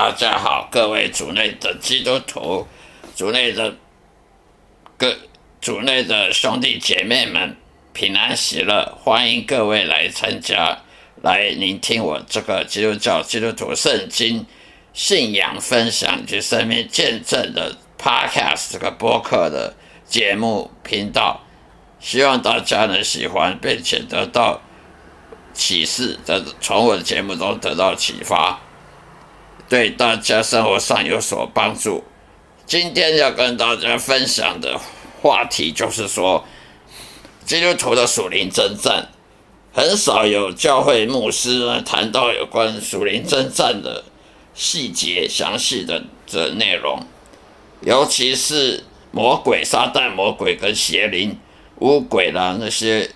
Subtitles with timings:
[0.00, 2.66] 大家好，各位主内的基督徒，
[3.14, 3.76] 主内的
[4.96, 5.14] 各
[5.60, 7.54] 主内的兄弟姐妹们，
[7.92, 10.78] 平安喜乐，欢迎各位来参加，
[11.22, 14.46] 来聆听我这个基督教基督徒圣经
[14.94, 19.74] 信仰分享及生命见证的 Podcast 这个播客的
[20.06, 21.42] 节目频道，
[22.00, 24.62] 希望大家能喜欢，并且得到
[25.52, 28.58] 启示，的从我的节目中得到启发。
[29.70, 32.02] 对大家生活上有所帮助。
[32.66, 34.76] 今天要跟大家分享的
[35.22, 36.44] 话题就是说，
[37.46, 39.06] 基督徒的属灵征战，
[39.72, 44.02] 很少有教会牧师呢谈到有关属灵征战的
[44.54, 46.98] 细节、详细的的内容，
[47.82, 51.38] 尤其是魔鬼、撒旦、魔鬼跟邪灵、
[51.76, 53.08] 巫鬼啦那些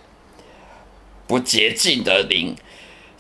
[1.27, 2.55] 不洁净的灵。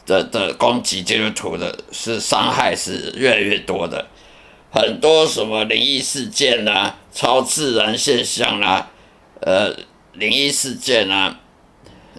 [0.06, 4.06] 的的攻击基督徒的是伤害是越来越多的，
[4.70, 8.90] 很多什么灵异事件啦、超自然现象啦、
[9.40, 9.74] 呃
[10.12, 11.40] 灵异事件啊、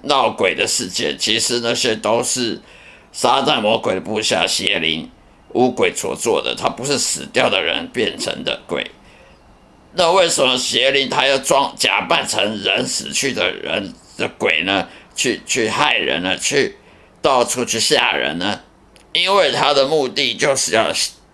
[0.03, 2.61] 闹鬼的事件，其实那些都是
[3.11, 5.09] 撒旦魔鬼的部下邪灵
[5.53, 8.91] 巫鬼所做的，他不是死掉的人变成的鬼。
[9.93, 14.89] 那为什么邪灵他要装假扮成人死去的人的鬼呢？
[15.15, 16.37] 去去害人呢？
[16.37, 16.75] 去？
[17.25, 18.59] 到处去吓人呢，
[19.11, 20.91] 因为他的目的就是要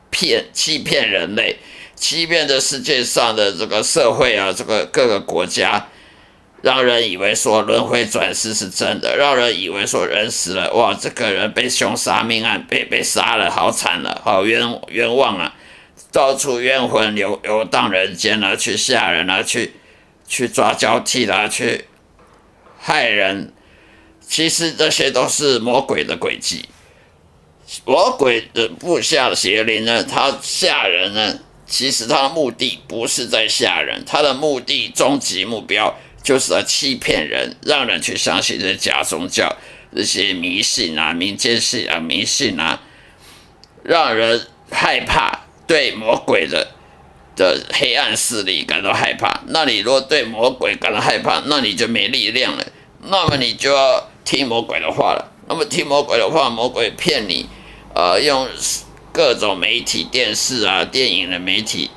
[0.09, 1.57] 骗、欺骗人类，
[1.97, 5.89] 欺骗这世界上的这个社会啊，这个各个国家，
[6.61, 15.53] 让人以为说轮回转世是真的，让人以为说人死了，哇，这个人被凶杀命案被被杀了，好惨了，好冤冤枉啊，
[16.13, 19.73] 到处冤魂游游荡人间啊，去吓人啊，去
[20.25, 21.83] 去抓交替啦，去
[22.79, 23.51] 害人。
[24.31, 26.63] 其实这些都是魔鬼的诡计，
[27.83, 31.37] 魔鬼的部下邪灵呢，他吓人呢，
[31.67, 35.93] 其实他的目的不是在吓人，他的目的终极目标
[36.23, 39.53] 就是要欺骗人，让人去相信这假宗教、
[39.93, 42.81] 这些迷信啊、民间信仰、迷信啊，
[43.83, 46.69] 让人害怕，对魔鬼的
[47.35, 49.41] 的黑暗势力感到害怕。
[49.47, 52.65] 那你若对魔鬼感到害怕，那你就没力量了，
[53.01, 54.07] 那么你就要。
[54.23, 57.47] 听魔鬼的话了，那么听魔鬼的话，魔鬼骗你，
[57.93, 58.47] 呃，用
[59.11, 61.89] 各种媒体、电视啊、电影的媒体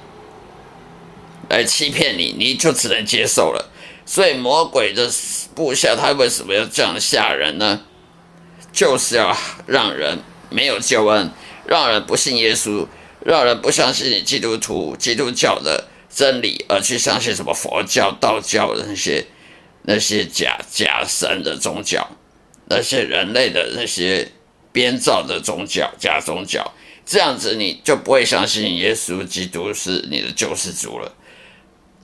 [1.48, 3.70] 来欺骗你，你就只能接受了。
[4.06, 5.08] 所以魔鬼的
[5.54, 7.80] 部下他为什么要这样吓人呢？
[8.72, 9.36] 就是要
[9.66, 10.18] 让人
[10.50, 11.30] 没有救恩，
[11.66, 12.86] 让人不信耶稣，
[13.24, 19.24] 让人不相信基督徒、基督教的真理，而去相信什么佛教、道教的那些
[19.84, 22.08] 那些假假神的宗教。
[22.66, 24.26] 那些人类的那些
[24.72, 26.72] 编造的宗教、假宗教，
[27.04, 31.12] 这样子你就不会相信耶稣基督是你的救世主了。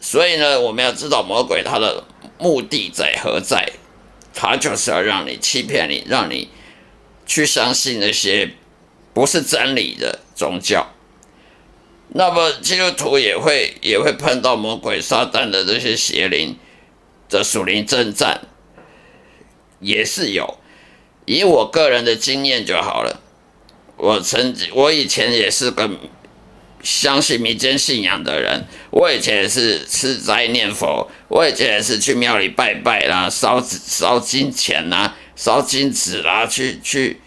[0.02, 2.04] 所以呢，我们要知道魔鬼他的
[2.38, 3.72] 目的在何在，
[4.34, 6.50] 他就是要让你欺骗你，让你
[7.24, 8.50] 去相信那些
[9.14, 10.86] 不是真理的宗教。
[12.08, 16.54] 那么基督徒也会也会碰到魔鬼撒旦的这些邪灵
[17.30, 18.42] 的属灵征战。
[19.80, 20.58] 也是有，
[21.24, 23.22] 以我个人的经验就好了。
[23.96, 25.88] 我曾经，我以前也是个
[26.82, 28.66] 相信民间信仰的人。
[28.90, 37.20] 我以前也是吃斋念佛，我以前也是去庙里拜拜啦，烧烧金钱啦，烧金纸啦，去去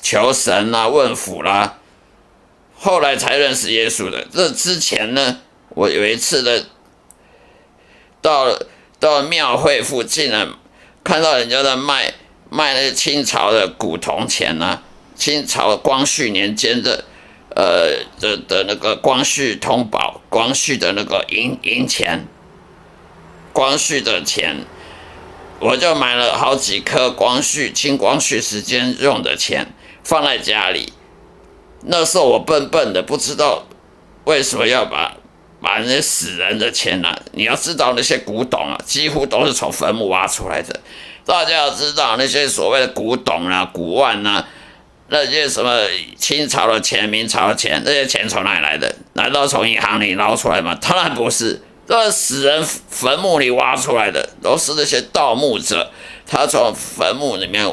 [0.00, 1.78] 求神啦，问福啦。
[2.76, 4.26] 后来才认识耶稣的。
[4.32, 6.66] 这之前呢，我有一次的
[8.20, 8.56] 到
[8.98, 10.54] 到庙会附近呢。
[11.02, 12.14] 看到人家在卖
[12.48, 14.80] 卖那清朝的古铜钱呐，
[15.14, 17.04] 清朝光绪年间的，
[17.54, 22.26] 呃的的那个光绪通宝，光绪的那个银银钱，
[23.52, 24.64] 光绪的钱，
[25.60, 30.94] 我就买了好几颗光绪清光绪时间用的钱放在家里。
[31.82, 33.66] 那时候我笨笨的，不知道
[34.24, 35.18] 为什么要把。
[35.64, 37.08] 把那些死人的钱呢？
[37.32, 40.78] 你要知道那些古董啊，几乎都是从坟墓挖出来的。
[41.24, 44.46] 大家要知道那些所谓的古董啊、古玩啊，
[45.08, 45.80] 那些什么
[46.18, 48.94] 清朝的钱、明朝的钱，那些钱从哪里来的？
[49.14, 50.78] 难道从银行里捞出来吗？
[50.82, 55.90] 当然不是，都是死人坟墓里挖出来的，都是那些盗墓者，
[56.26, 57.66] 他从坟墓里面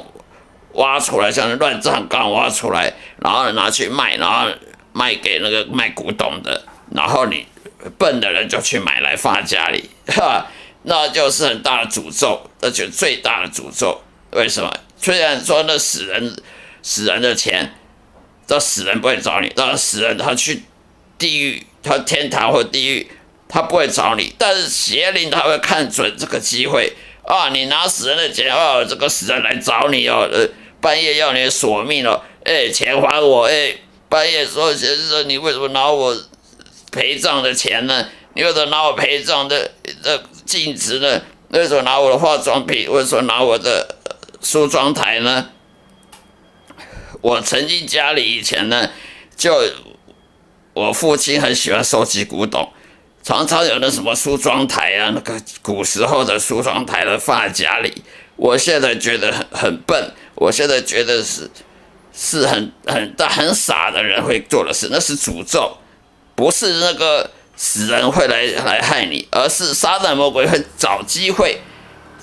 [0.75, 4.47] 挖出来，像乱葬岗挖出来，然后拿去卖，然后
[4.93, 6.63] 卖给那个卖古董的，
[6.95, 7.45] 然后你。
[7.97, 10.47] 笨的人就去买来放在家里， 哈，
[10.83, 14.01] 那就是很大的诅咒，而且最大的诅咒。
[14.31, 14.73] 为什么？
[14.97, 16.35] 虽然说那死人
[16.81, 17.73] 死人的钱
[18.47, 20.63] 这死人不会找你，那死人他去
[21.17, 23.11] 地狱，他天堂或地狱，
[23.47, 24.33] 他不会找你。
[24.37, 26.93] 但是邪灵他会看准这个机会
[27.23, 30.47] 啊，你拿死人的钱啊，这个死人来找你哦，呃，
[30.79, 33.75] 半夜要你索命哦，哎，钱还我，哎，
[34.09, 36.15] 半夜说先生，你为什么拿我
[36.91, 38.05] 陪葬的钱呢？
[38.33, 39.71] 你为什么拿我陪葬的
[40.03, 41.21] 的镜子呢？
[41.49, 42.89] 为什么拿我的化妆品？
[42.91, 43.97] 为什么拿我的
[44.41, 45.49] 梳妆台呢？
[47.21, 48.89] 我曾经家里以前呢，
[49.35, 49.63] 就
[50.73, 52.71] 我父亲很喜欢收集古董，
[53.21, 58.01] 常常有那什么梳妆台啊，那个古时候的梳妆台的放在家里。
[58.37, 61.49] 我现在觉得很很笨，我现在觉得是
[62.11, 65.77] 是很很大很傻的人会做的事，那是诅咒，
[66.35, 71.61] 不是那个死人会来来害你，而是撒旦魔鬼会找机会，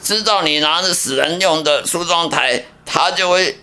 [0.02, 3.58] 知道你拿着死人用的梳妆台，他就会。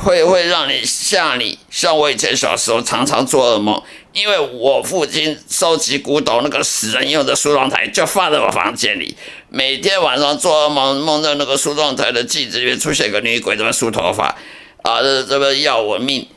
[0.00, 3.82] 会会让你吓你，像我以前小时候常常做噩梦，
[4.12, 9.16] 因为我父亲收集古董那个死人用的梳妆台就放在我房间里，
[9.48, 14.36] 每天晚上做噩梦，梦到那个梳妆台的镜子里面出现个女鬼在那梳头发，
[14.82, 16.28] 啊，这这个要我命，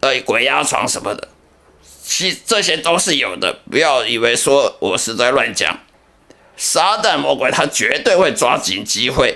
[0.00, 1.28] 呃，鬼压床什么的，
[2.14, 5.78] 其这些都是有的，不要以为说我是在乱讲，
[6.58, 9.34] 撒旦魔鬼他绝对会抓紧机会。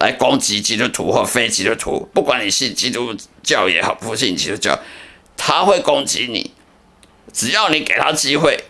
[0.00, 4.78] 来攻击基督徒或非基督徒，不管你信基督教也好，不信基督教，
[5.36, 6.52] 他会攻击你。
[7.32, 8.62] 只要你给他机会，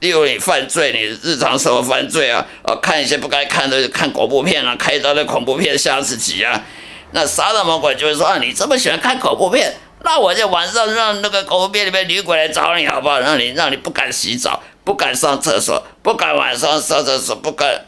[0.00, 6.64] 例如你犯罪，你日常生活犯罪啊，啊，看一些不该看的，看恐怖片啊，开刀的恐怖片吓自己啊。
[7.12, 9.72] 那撒旦魔鬼就会说啊，你这么喜欢看恐怖片，
[10.04, 13.20] 那我就晚上让那个恐怖片里面女鬼来找你好不好？
[13.20, 17.86] 让你让你不敢洗澡，不敢上厕所，不敢晚上上厕所，不敢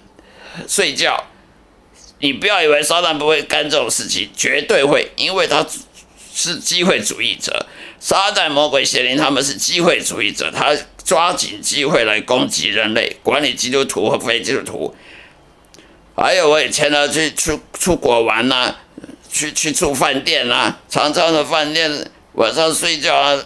[0.69, 1.25] 睡觉。
[2.21, 5.67] 你不要以为撒旦不会干这种事情，绝对会，因为他
[6.33, 7.67] 是机会主义者。
[7.99, 10.75] 撒旦、魔鬼、邪灵，他们是机会主义者，他
[11.05, 14.95] 抓紧机会来攻击人类，管理基督徒和非基督徒。
[16.17, 18.77] 还有我以前呢，去出出国玩呐，
[19.35, 23.45] 去去住饭店啊，常常的饭店晚上睡觉啊，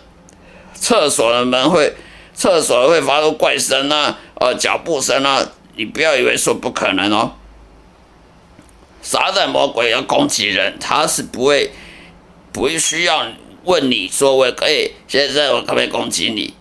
[0.74, 1.94] 厕所的门会，
[2.34, 7.32] 厕所会发出怪声呐，呃，脚步声啊，你不要以为说不可能哦。
[9.00, 11.70] 撒旦魔鬼要攻击人，他是不会
[12.52, 13.26] 不会需要
[13.64, 16.52] 问你说我可以现在我可不可以攻击你，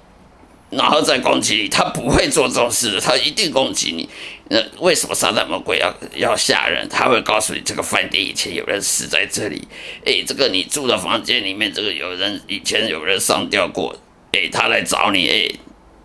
[0.69, 4.09] 然后再攻击你，他不会做这种事的，他一定攻击你。
[4.49, 6.87] 那为什么撒旦魔鬼要要吓人？
[6.89, 9.67] 他会告诉你这个饭店以前有人死在这里，
[10.05, 13.95] 诶，这个你住的房间里面这个有人以前有人上吊过，
[14.31, 15.59] 诶，他来找你，诶，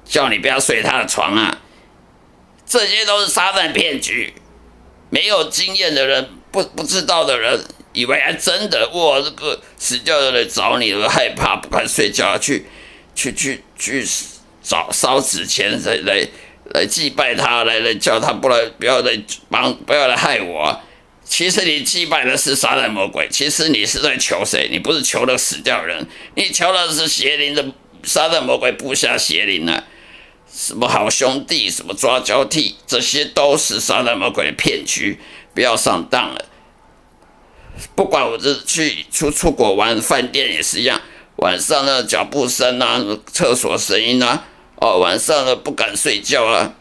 [0.04, 1.58] 叫你不要睡他的床啊，
[2.66, 4.32] 这些都是撒旦骗局。
[5.10, 7.62] 没有经验的人，不不知道的人，
[7.92, 12.64] 以为还真的哇，这个死掉的来找你，害怕不敢睡觉，去
[13.14, 14.31] 去去去死
[14.62, 16.28] 找烧纸钱来来
[16.74, 19.20] 来祭拜他，来来叫他不来不要来
[19.50, 20.80] 帮不要来害我。
[21.24, 24.68] 其实你祭拜的是杀人魔鬼，其实你是在求谁？
[24.70, 27.64] 你不是求了死掉人，你求的是邪灵的
[28.04, 29.84] 杀人魔鬼布下邪灵啊。
[30.54, 35.18] 什么好兄弟，什么抓交替，这些都是杀人魔鬼的骗局，
[35.54, 36.44] 不要上当了。
[37.94, 41.00] 不管我这去出出国玩，饭店也是一样，
[41.36, 43.02] 晚上的脚步声啊，
[43.32, 44.44] 厕所声音啊，
[44.82, 46.74] 哦，晚上的不敢睡觉啊，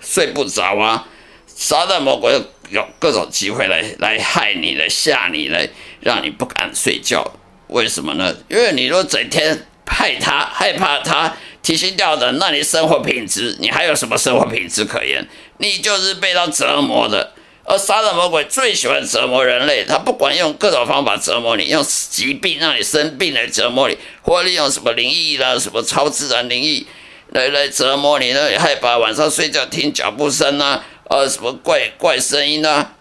[0.00, 1.04] 睡不着啊，
[1.48, 7.28] 杀人魔鬼有各种机会来来害你，来吓你，来让你不敢睡觉。
[7.66, 8.32] 为什么呢？
[8.48, 11.36] 因为你若整天害他，害怕他。
[11.60, 15.26] 提心吊胆，那你生活品质，你还有什么生活品质可言？
[15.58, 17.32] 你就是被他折磨的。
[17.64, 26.86] 而杀人魔鬼最喜欢折磨人类，他不管用各种方法折磨你，用疾病让你生病来折磨你，或利用什么灵异啦、什么超自然灵异
[27.28, 32.94] 来来折磨你，呢你害怕晚上睡觉听脚步声啊，呃，什么怪怪声音啊。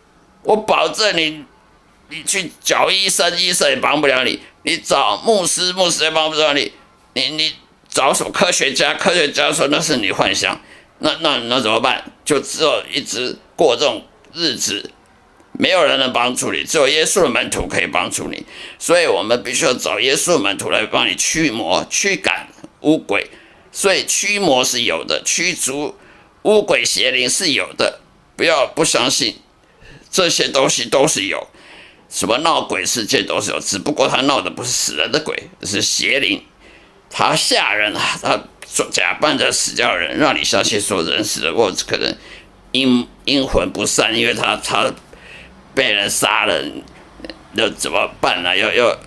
[0.44, 1.44] 我保证你，
[2.10, 6.72] 你去找医生，医生也帮不了你；你找牧师，牧师也帮不了你。
[7.14, 7.54] 你你。
[7.90, 8.96] 找什么科学家？
[8.96, 10.60] 科学家说那是你幻想，
[10.98, 12.04] 那那那怎么办？
[12.26, 14.04] 就只有一直过这种
[14.34, 14.90] 日子，
[15.52, 18.44] 没有人能帮助你，只有耶稣的门徒可以帮助你。
[18.80, 22.48] 所以我们必须要找耶稣的门徒来帮你驱魔、驱赶
[22.80, 23.30] 乌鬼。
[23.74, 25.98] 所以驱魔是有的，驱逐
[26.44, 28.00] 巫鬼邪灵是有的。
[28.38, 29.40] 不要不相信，
[30.10, 31.48] 这些东西都是有，
[32.10, 36.42] 什么闹鬼事件都是有，只不过他闹的不是死人的鬼，是邪灵。
[37.10, 38.18] 他吓人啊！
[38.22, 38.40] 他
[38.92, 42.16] 假扮着死掉人，让你相信说人死了过，可能
[42.72, 44.92] 阴阴魂不散，因为他他
[45.76, 46.60] 被人杀了，
[47.52, 48.58] 那怎么办呢？
[48.58, 48.98] 要要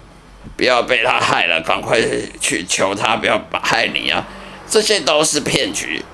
[0.57, 2.01] 不要被他害了，赶快
[2.41, 4.25] 去求他不要害你啊！
[4.69, 6.05] 这些都是骗局。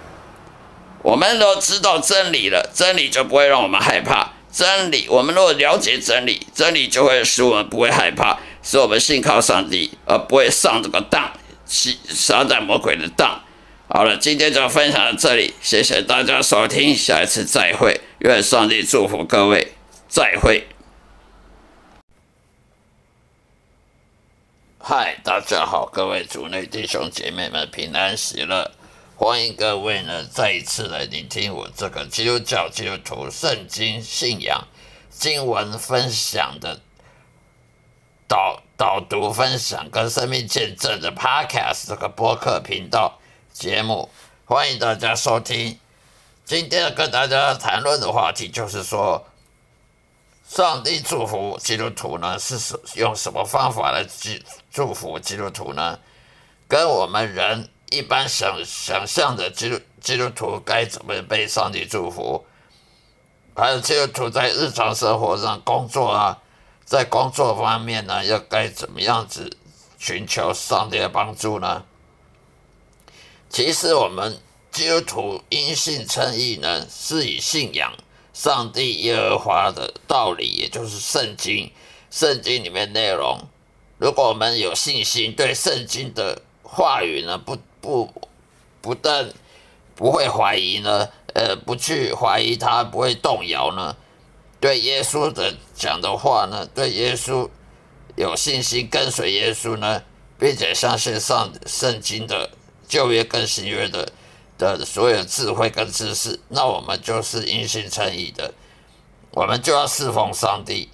[1.03, 4.33] 我们都知道真理了，真理就不会让我们害怕。
[4.53, 11.33] 真理，我们如果了解真理，真理就会使我们不会害怕，使我们信靠上帝，而不会上这个当，
[11.67, 13.41] 上在魔鬼的当。
[13.89, 19.73] 好了，今天就分享到这里，谢谢大家收听，下一次再会，愿上帝祝福各位，
[20.09, 20.67] 再会。
[24.85, 28.73] 嗨，大家好，各位主内弟兄姐妹们平安喜乐，
[29.15, 34.67] 欢迎各位呢再一次来聆听我这个基督教基督徒圣经信仰
[35.09, 36.81] 经文分享的
[38.27, 43.21] 导导读分享跟生命见证的 Podcast 这个播客频道
[43.53, 44.11] 节目，
[44.47, 45.79] 欢迎大家收听。
[46.45, 49.25] 今天跟大家谈论的话题就是说。
[50.55, 54.29] 上帝祝福基督徒呢，是用什么方法来祝
[54.71, 55.99] 祝福基督徒呢？
[56.69, 62.45] 跟我们人一般想想象的基督基督徒该怎么被上帝祝福？
[63.57, 66.39] 还有基督徒在日常生活上工作啊，
[66.85, 69.57] 在工作方面呢，要该怎么样子
[69.99, 71.83] 寻求上帝的帮助呢？
[73.49, 74.39] 其实我们
[74.71, 77.95] 基督徒因信称义呢，是以信仰。
[78.33, 81.71] 上帝耶和华的道理，也就是圣经，
[82.11, 83.41] 圣经里面内容。
[83.99, 88.13] 如果我们有信心，对圣经的话语呢，不不
[88.81, 89.31] 不但
[89.95, 93.95] 不会怀疑呢，呃，不去怀疑它，不会动摇呢。
[94.59, 97.49] 对耶稣的讲的话呢，对耶稣
[98.17, 100.03] 有信心，跟随耶稣呢，
[100.39, 102.51] 并且相信上圣经的
[102.89, 104.11] 旧约跟新约的。
[104.63, 108.55] 的所有智慧跟知识，那我们就是因信称义的，
[109.33, 110.89] 我们就要侍奉上帝。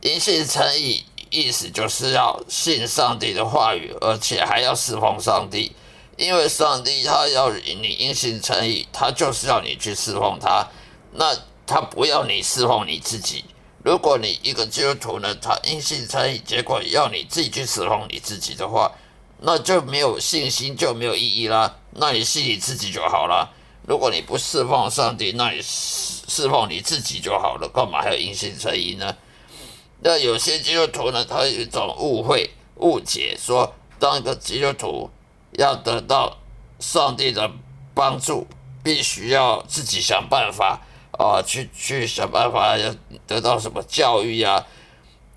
[0.00, 5.72] 因信称义意思就是要信上帝的话语，而且还要侍奉上帝，
[6.16, 10.68] 因为上帝他要你因信称义，他就是要你去侍奉他，
[11.12, 11.36] 那
[11.66, 13.44] 他不要你侍奉你自己。
[13.82, 18.92] 如果你一个基督徒呢，他因信称义，结果要你自己去侍奉你自己的话，
[19.40, 21.76] 那就没有信心，就没有意义啦。
[21.98, 23.52] 那你信你自己就好了。
[23.88, 27.68] 如果你不侍奉上帝，那你侍侍奉你自己就好了。
[27.72, 29.16] 干嘛还要因信称义呢？
[30.00, 35.10] 那有些基督徒呢，他有一种误会、误解，说当一个基督徒
[35.52, 36.36] 要得到
[36.80, 37.50] 上帝的
[37.94, 38.46] 帮助，
[38.82, 40.80] 必须要自己想办法
[41.12, 42.94] 啊，去去想办法要
[43.26, 44.66] 得到什么教育啊，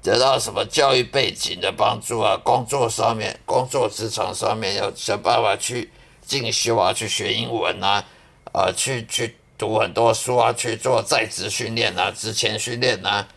[0.01, 5.91] 得到什么教育背景的帮助啊，工作上面、工作职场上面要想办法去。
[6.29, 8.05] 进修啊，去学英文啊，
[8.53, 13.27] 呃，去去读很多书啊，去做在职训练啊，职前训练啊，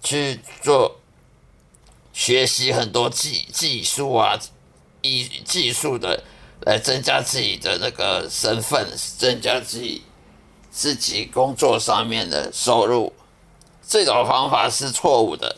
[0.00, 1.00] 去做
[2.12, 4.38] 学习很多技技术啊，
[5.02, 6.22] 以技术的
[6.60, 8.86] 来增加自己的那个身份，
[9.18, 10.02] 增加自己
[10.70, 13.12] 自己工作上面的收入。
[13.84, 15.56] 这种方法是错误的，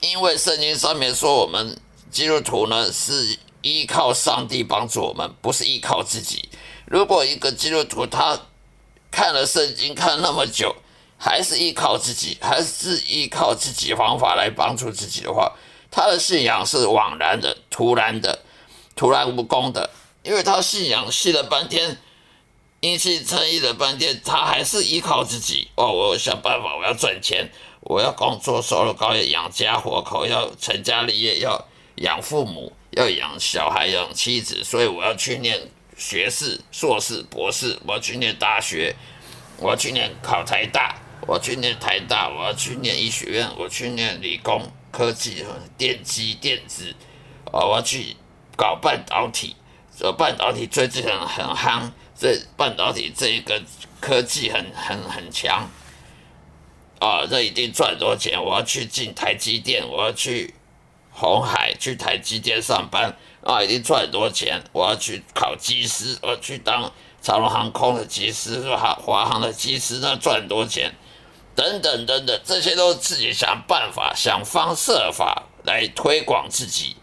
[0.00, 1.78] 因为圣经上面说我们
[2.10, 3.36] 基督徒呢是。
[3.62, 6.48] 依靠上帝帮助我们，不是依靠自己。
[6.84, 8.38] 如果一个基督徒他
[9.10, 10.74] 看了圣经看那么久，
[11.16, 15.52] 还是依靠自己，还是依靠自己方法来帮助自己的话，
[15.90, 18.40] 他的信仰是枉然的、突然的、
[18.96, 19.90] 突然无功的。
[20.24, 21.98] 因为他信仰信了半天，
[22.80, 25.68] 因信称义了半天，他还是依靠自己。
[25.76, 27.50] 哦，我想办法，我要赚钱，
[27.80, 31.66] 我要工作，收入高，要养家活口，要成家立业，要
[31.96, 32.72] 养父母。
[32.92, 35.58] 要养小孩，养妻子，所以我要去念
[35.96, 38.94] 学士、硕士、博士，我要去念大学，
[39.56, 40.94] 我要去念考台大，
[41.26, 45.42] 我要去念台大，我要去念医学院，我去念理工科技、
[45.78, 46.94] 电机、电子，
[47.46, 48.14] 哦，我要去
[48.56, 49.56] 搞半导体，
[49.98, 53.62] 这半导体最近很很夯，这半导体这一个
[54.00, 55.66] 科技很很很强，
[56.98, 60.52] 啊，这一定赚很多钱，我要去进台积电，我要去。
[61.12, 64.62] 红海去台积电上班啊，已经赚很多钱。
[64.72, 66.90] 我要去考机师，我要去当
[67.20, 70.94] 长龙航空的机师，华华航的机师，那赚很多钱。
[71.54, 76.96] 等等等等，这些都是自己想办法、想方设法来推广自己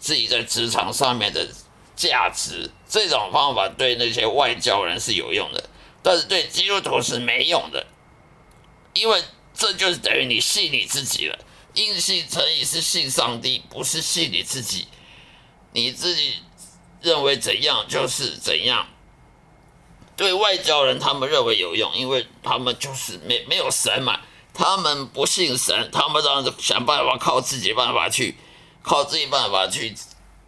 [0.00, 1.46] 自己在职场上面的
[1.94, 2.68] 价值。
[2.88, 5.70] 这种方法对那些外交人是有用的，
[6.02, 7.86] 但是对基督徒是没用的，
[8.92, 9.22] 因为
[9.54, 11.38] 这就是等于你信你自己了。
[11.74, 14.88] 硬信成义是信上帝，不是信你自己。
[15.72, 16.34] 你自己
[17.00, 18.86] 认为怎样就是怎样。
[20.16, 24.20] 对外交人，他们认为有用，因为他们就是没没有神嘛，
[24.52, 28.36] 他们不信神，他们让想办法靠自己办法去
[28.82, 29.94] 靠自己办法去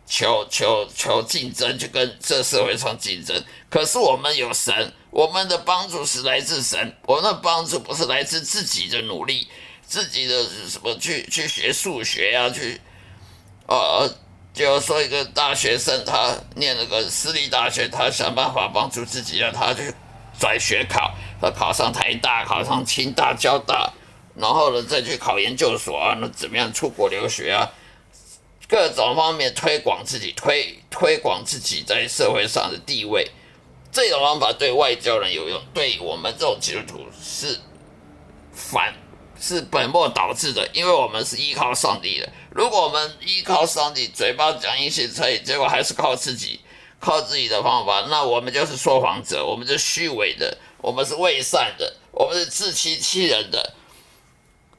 [0.04, 3.42] 求求求竞争，去跟这社会上竞争。
[3.70, 9.48] 可是我们有神，我们的帮助是来自神，我们的帮助不是来自自己的努力，
[9.92, 12.80] 自己的什么去去学数学呀，去
[13.66, 14.10] 呃，
[14.54, 19.92] 就说一个大学生，他念那个私立大学，他想办法帮助自己，让他去
[20.40, 23.92] 转学考，他考上台大，考上清大、交大。
[24.34, 27.68] 然后呢，再去考研究所啊，那怎么样出国留学啊？
[28.66, 33.30] 各种方面推广自己，推推广自己在社会上的地位，
[33.92, 37.60] 这种方法对外交人有用，对我们这种基督徒是
[38.54, 38.94] 反
[39.42, 42.28] 是本末倒置的，因为我们是依靠上帝的。
[42.52, 46.60] 如果我们依靠上帝，嘴巴讲一些可以，结果还是靠自己，
[47.00, 53.74] 靠自己的方法，那我们就是说谎者，我们是虚伪的，我们是伪善的，我们是自欺欺人的。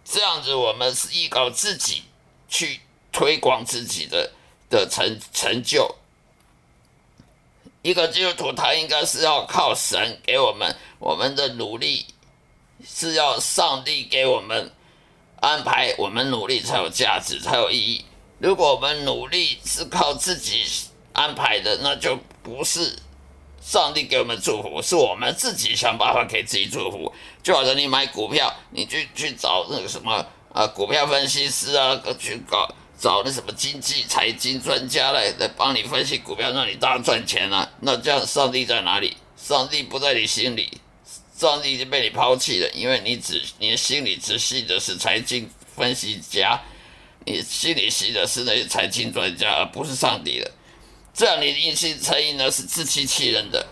[0.06, 2.04] 这样子，我们是依靠自己
[2.48, 2.80] 去
[3.12, 4.32] 推广自己的
[4.70, 5.94] 的成成就。
[7.82, 12.06] 一个基督徒，他应该是要靠神给我们，我们的努力
[12.88, 14.72] 是要上帝给我们
[15.40, 18.06] 安排，我们努力才有价值，才有意义。
[18.40, 20.64] 如果我们努力是靠自己
[21.14, 22.98] 安排的，那就不是
[23.62, 27.14] 上帝给我们祝福，是我们自己想办法给自己祝福。
[27.42, 32.68] 就好像你买股票，你去去找那个什么啊，股票分析师啊，去搞
[33.00, 37.70] 找那什么经济财经专家来来帮你分析股票，让你大赚钱啊。
[37.82, 39.16] 那这样上帝在哪里？
[39.38, 40.80] 上帝不在你心里，
[41.48, 46.60] 上帝已经被你抛弃了，因为你只你心里只信的是财经分析家，
[47.26, 50.52] 你心里信的是那些财经专家，而不是上帝的。
[51.14, 53.68] 这样你的一心诚意呢是自欺欺人的，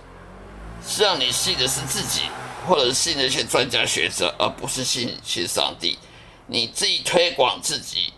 [0.86, 2.22] 是让你信的是自己。
[2.68, 5.98] 或者是信那些专家学者，而不是信信上帝。
[6.46, 8.14] 你自己推广自己，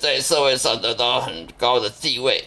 [0.00, 2.44] 在社会上得到很高的地位，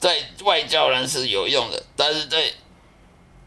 [0.00, 2.52] 在外交人是有用的，但是在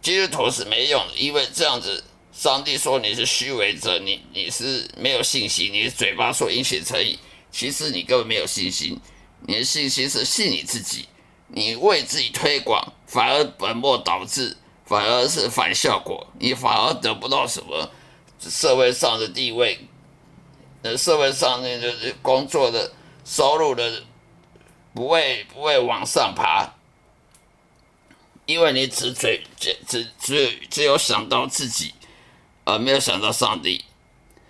[0.02, 2.02] 基督徒是没用的，因为这样子，
[2.42, 7.20] 上帝说你是虚伪者，你你是没有信心，你嘴巴说应许诚意，
[7.52, 9.00] 其实你根本没有信心，
[9.42, 11.08] 你的信心是信你自己，
[11.50, 14.58] 你为自己推广，反而本末倒置。
[14.84, 17.90] 反而是反效果，你反而得不到什么
[18.40, 19.80] 社会上的地位，
[20.82, 22.92] 呃，社会上那个工作的
[23.24, 24.04] 收入的
[24.94, 26.74] 不会不会往上爬，
[28.46, 31.94] 因为你只嘴只只只只有想到自己，
[32.64, 33.84] 而没有想到上帝。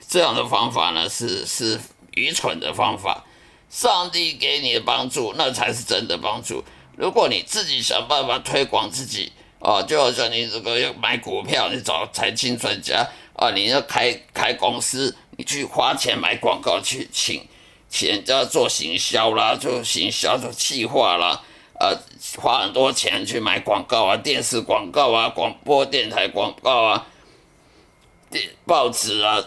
[0.07, 1.79] 这样的方法呢，是是
[2.15, 3.23] 愚蠢的方法。
[3.69, 6.61] 上帝给你的帮助，那才是真的帮助。
[6.97, 17.47] 如果你自己想办法推广自己，啊，就好像你这个要买股票，你找财经专家啊，你要开开公司，你去花钱买广告，去请
[17.87, 21.41] 请人家做行销啦，做行销做企划啦，
[21.79, 21.97] 呃，
[22.37, 27.07] 花很多钱去买广告啊，电视广告啊，广播电台广告啊，
[28.65, 29.43] 报纸啊，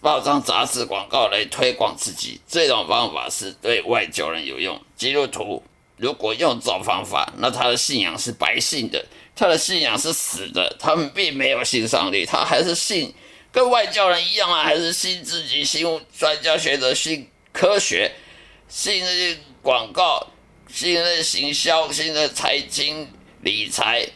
[0.00, 4.80] 报章杂志广告来推广自己，这种方法是对外交人有用。
[4.96, 5.62] 基督徒
[5.96, 9.04] 如果用这种方法，那他的信仰是白信的。
[9.36, 13.14] 他的信仰是死的，他们并没有信上帝，他还是信
[13.50, 15.86] 跟外教人一样啊，还是信自己，信
[16.18, 18.12] 专家学者，信科学，
[18.68, 20.26] 信那些广告，
[20.68, 23.08] 信那些行销，信那财经
[23.40, 24.06] 理财，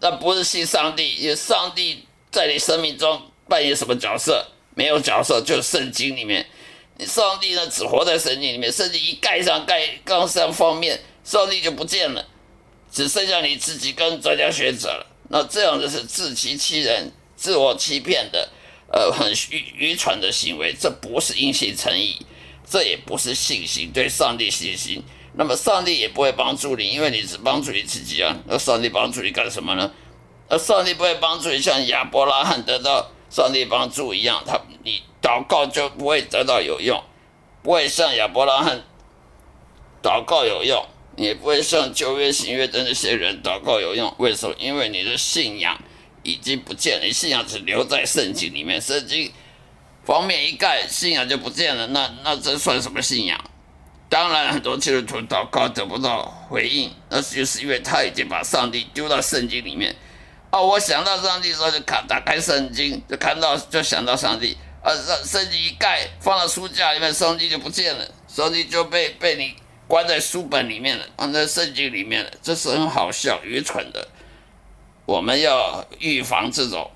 [0.00, 2.05] 那不是信上帝，因为上帝
[2.36, 3.18] 在你生命中
[3.48, 4.46] 扮演什么角色？
[4.74, 6.44] 没有角色，就是圣经里面，
[6.98, 12.22] 你上帝呢只活在圣经里面，圣经一盖上盖刚上方面，上帝就不见了。
[12.92, 18.50] 只剩下你自己跟专家学者了，那这样就是自欺欺人、自我欺骗的，
[18.92, 20.74] 呃，很愚愚蠢的行为。
[20.78, 22.18] 这不是因信诚意，
[22.70, 25.02] 这也不是信心，对上帝信心。
[25.38, 28.36] 那么上帝也不会帮助你，因为你只帮助你自己啊。
[28.46, 29.90] 那上帝帮助你干什么呢？
[30.48, 37.02] 而上帝不会帮助你，像亚伯拉罕得到上帝帮助一样，他你祷告就不会得到有用，
[37.62, 38.82] 不会像亚伯拉罕
[40.02, 40.86] 祷告有用。
[41.16, 44.54] 也不会像旧约、新约的那些人祷告有用，为什么？
[44.58, 45.80] 因为你的信仰
[46.22, 49.32] 已经不见了，信仰只留在圣经里面，圣经
[50.04, 51.86] 方面一盖，信仰就不见了。
[51.86, 53.42] 那那这算什么信仰？
[54.10, 59.96] 当然，很多基督徒祷告得不到回应，那就是因为他已经把上帝丢到圣经里面。
[60.60, 69.54] 我想到上帝的时候就看，打开圣经，就看到，就想到上帝，啊，让圣经一盖，放到书架里面，圣经就不见了，圣经就被被你
[69.88, 74.08] 关在书本里面了，关在圣经里面了，这是很好笑，愚蠢的。
[75.04, 76.90] 我们要预防这种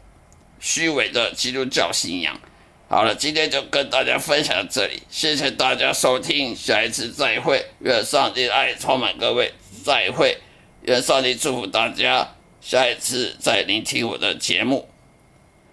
[0.59, 2.40] 虚伪的基督教信仰。
[2.88, 10.38] 好了，今天就跟大家分享到这里，谢谢大家收听，下一次再会，愿上帝爱充满各位，再会，
[10.83, 12.29] 愿上帝祝福大家。
[12.61, 14.88] 下一次再聆听我的节目。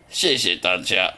[0.09, 1.13] 谢谢大家。